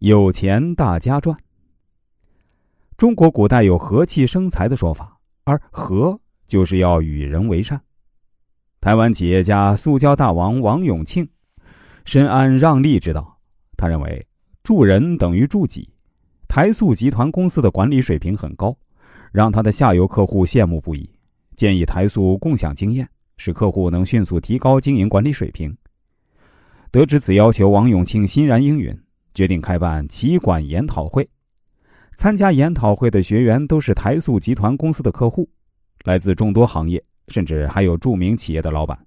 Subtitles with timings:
[0.00, 1.34] 有钱大家赚。
[2.98, 7.80] 中国古代有和气生财的说法，而和就是要与人为善。
[8.78, 11.26] 台湾企业家塑胶大王王永庆
[12.04, 13.38] 深谙让利之道，
[13.74, 14.26] 他认为
[14.62, 15.88] 助人等于助己。
[16.46, 18.76] 台塑集团公司的管理水平很高，
[19.32, 21.10] 让他的下游客户羡慕不已，
[21.56, 23.08] 建议台塑共享经验，
[23.38, 25.74] 使客户能迅速提高经营管理水平。
[26.90, 28.94] 得知此要求，王永庆欣然应允。
[29.36, 31.28] 决定开办企管研讨会，
[32.16, 35.46] 参加研讨会的学员都是台塑集团公司的客户，
[36.04, 38.98] 来自众多行业，甚至还有著名企业的老板。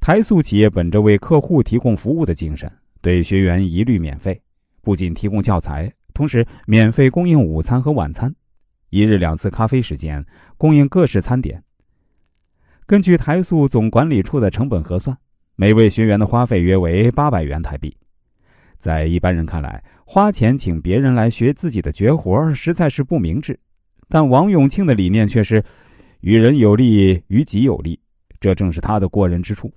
[0.00, 4.38] 台塑企业本着为客户提供服务的精神，对学员一律免费，
[4.82, 8.30] 不仅提供教材，同时免费供应午餐和晚餐，
[8.90, 10.22] 一日两次咖啡时间，
[10.58, 11.64] 供应各式餐点。
[12.84, 15.16] 根据台塑总管理处的成本核算，
[15.54, 17.96] 每位学员的花费约为八百元台币。
[18.86, 23.58] 在一般人看来，花钱请别人来学自己的绝活实在是不明智。
[24.06, 25.60] 但王永庆的理念却是
[26.22, 27.98] “与人有利，于己有利”，
[28.38, 29.68] 这正是他的过人之处。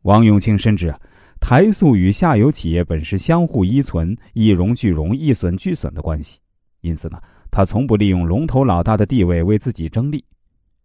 [0.00, 0.90] 王永庆深知，
[1.42, 6.38] 台塑与下游企业本是相互依存、一荣俱荣、一损俱损的关系，
[6.80, 10.24] 因此呢，他从不利用龙头老大的地位为自己争利。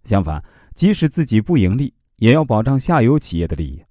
[0.04, 3.82] 相反，即使自己不盈利，也要保障下游企业的利益。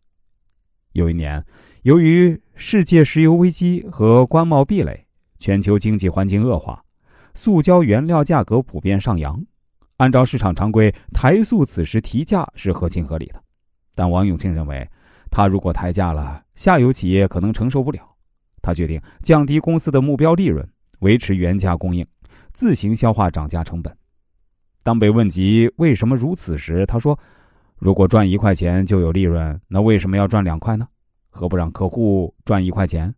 [0.93, 1.43] 有一年。
[1.85, 5.05] 由于世界石油危机和关贸壁垒，
[5.39, 6.83] 全球经济环境恶化，
[7.35, 9.45] 塑胶原料价格普遍上扬。
[9.97, 13.43] 按照市场常规，台塑此时提价是合情合理的。
[13.95, 14.89] 但王永庆认为，
[15.31, 18.01] 他如果抬价了，下游企业可能承受不了。
[18.63, 20.67] 他决定降低公司的目标利润，
[21.01, 22.07] 维持原价供应，
[22.53, 23.95] 自行消化涨价成本。
[24.85, 27.19] 当被问及为什么如此时，他说
[27.79, 30.87] ：“如果赚一块钱就有利润，那为什么要赚两块呢？”
[31.35, 33.13] 何不让客户赚一块钱，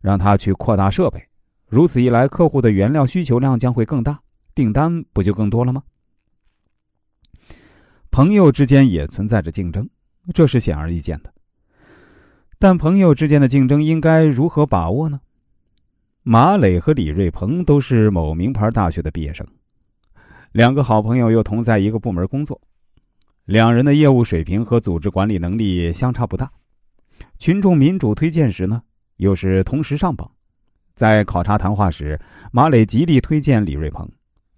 [0.00, 1.22] 让他去扩大设备？
[1.66, 4.18] 如此一来，客户的原料需求量将会更大，
[4.54, 5.82] 订单不就更多了吗？
[8.10, 9.86] 朋友之间也存在着竞争，
[10.32, 11.30] 这是显而易见的。
[12.58, 15.20] 但朋友之间的竞争应该如何把握呢？
[16.22, 19.46] 马磊和李瑞鹏都是某名牌大学的毕业生，
[20.52, 22.58] 两个好朋友又同在一个部门工作，
[23.44, 26.50] 两人的业务水平和组织管理能力相差不大。
[27.38, 28.82] 群众民主推荐时呢，
[29.16, 30.30] 又是同时上榜。
[30.94, 32.20] 在考察谈话时，
[32.50, 34.08] 马磊极力推荐李瑞鹏，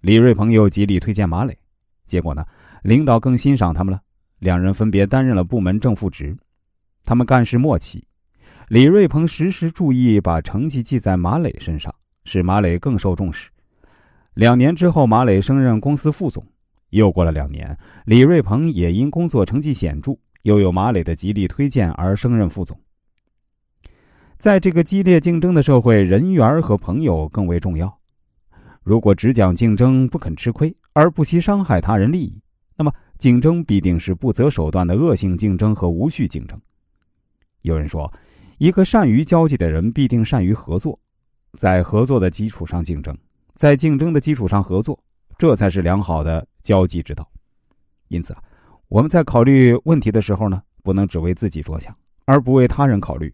[0.01, 1.55] 李瑞鹏又极力推荐马磊。
[2.03, 2.43] 结果呢，
[2.81, 4.01] 领导更欣赏他们了，
[4.39, 6.35] 两人分别担任了部门正副职。
[7.05, 8.03] 他们干事默契，
[8.67, 11.93] 李瑞鹏时时注意把成绩记在马磊身上，
[12.25, 13.49] 使马磊更受重视。
[14.33, 16.45] 两年之后，马磊升任公司副总。
[16.89, 20.17] 又过了两年，李瑞鹏也因工作成绩显著。
[20.43, 22.79] 又有马磊的极力推荐而升任副总。
[24.37, 27.95] 在这个激烈竞争的社会，人缘和朋友更为重要。
[28.81, 32.41] 如果只讲竞争，不肯吃亏，而不惜伤害他人利益，
[32.75, 36.59] 那么竞争必定是不择手段的恶性竞争和无序竞争。
[37.61, 38.11] 有人说，
[38.57, 40.99] 一个善于交际的人必定善于合作，
[41.59, 43.15] 在合作的基础上竞争，
[43.53, 44.99] 在竞争的基础上合作，
[45.37, 47.29] 这才是良好的交际之道。
[48.07, 48.43] 因此啊。
[48.91, 53.33] 我们在考虑问题的时候呢，不能只为自己着想，而不为他人考虑，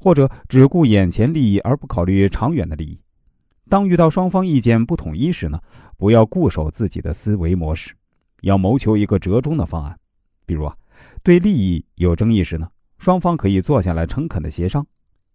[0.00, 2.98] 或者只顾眼前利益而不考虑长远的利益。
[3.68, 5.60] 当遇到双方意见不统一时呢，
[5.98, 7.92] 不要固守自己的思维模式，
[8.40, 9.94] 要谋求一个折中的方案。
[10.46, 10.74] 比如啊，
[11.22, 12.66] 对利益有争议时呢，
[12.96, 14.82] 双方可以坐下来诚恳的协商，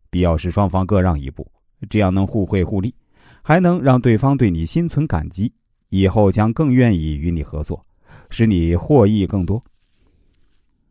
[0.09, 1.47] 必要时双方各让一步，
[1.91, 2.91] 这样能互惠互利，
[3.44, 5.53] 还能让对方对你心存感激，
[5.90, 7.85] 以后将更愿意与你合作。
[8.34, 9.64] 使你获益更多。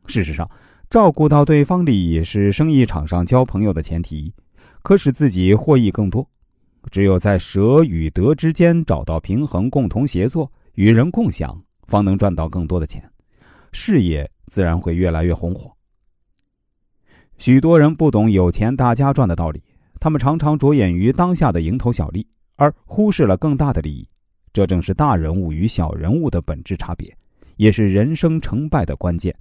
[0.06, 0.48] 事实上，
[0.88, 4.32] 照顾到对方利益是生意场上交朋友的前提，
[4.82, 6.24] 可使自己获益更多。
[6.92, 13.02] 只有在舍与得之间找到平衡，共同协作，与人共享，方能赚到更多的钱，
[13.72, 15.68] 事业自然会越来越红火。
[17.38, 19.60] 许多人不懂有钱大家赚的道理，
[19.98, 22.24] 他们常常着眼于当下的蝇头小利，
[22.54, 24.08] 而忽视了更大的利益。
[24.52, 27.12] 这正是大人物与小人物的本质差别。
[27.56, 29.34] 也是人生成败的关键。